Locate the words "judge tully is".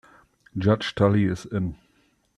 0.57-1.45